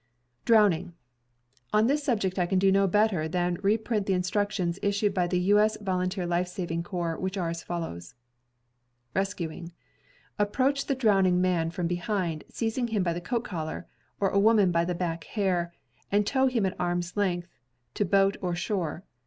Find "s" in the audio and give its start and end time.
5.59-5.77